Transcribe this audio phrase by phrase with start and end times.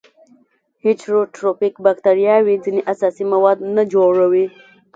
[0.83, 4.45] هیټروټروفیک باکتریاوې ځینې اساسي مواد نه جوړوي.